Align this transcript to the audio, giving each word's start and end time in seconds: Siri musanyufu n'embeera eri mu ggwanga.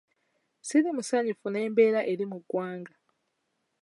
Siri 0.67 0.89
musanyufu 0.95 1.47
n'embeera 1.49 1.99
eri 2.11 2.25
mu 2.31 2.37
ggwanga. 2.41 2.93